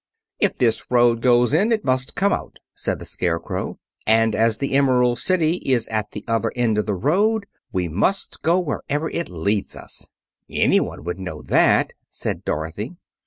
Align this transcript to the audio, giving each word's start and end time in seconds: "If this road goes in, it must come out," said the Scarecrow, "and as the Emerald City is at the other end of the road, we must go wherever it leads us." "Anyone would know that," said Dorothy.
"If 0.39 0.57
this 0.57 0.89
road 0.89 1.21
goes 1.21 1.53
in, 1.53 1.71
it 1.71 1.85
must 1.85 2.15
come 2.15 2.33
out," 2.33 2.57
said 2.73 2.97
the 2.97 3.05
Scarecrow, 3.05 3.77
"and 4.07 4.33
as 4.33 4.57
the 4.57 4.73
Emerald 4.73 5.19
City 5.19 5.57
is 5.57 5.87
at 5.89 6.09
the 6.09 6.25
other 6.27 6.51
end 6.55 6.79
of 6.79 6.87
the 6.87 6.95
road, 6.95 7.45
we 7.71 7.87
must 7.87 8.41
go 8.41 8.59
wherever 8.59 9.11
it 9.11 9.29
leads 9.29 9.75
us." 9.75 10.07
"Anyone 10.49 11.03
would 11.03 11.19
know 11.19 11.43
that," 11.43 11.93
said 12.07 12.43
Dorothy. 12.43 12.95